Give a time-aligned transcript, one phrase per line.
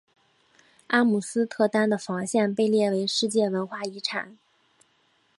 [0.87, 4.35] 阿姆斯特丹的防线被列为世界文化遗产。